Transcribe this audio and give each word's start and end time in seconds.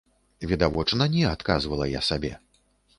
Відавочна 0.51 1.09
не, 1.17 1.23
адказвала 1.35 1.91
я 1.97 2.05
сабе. 2.13 2.37